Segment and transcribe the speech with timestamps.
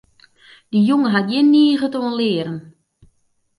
[0.71, 2.57] Dy jonge hat gjin niget oan learen.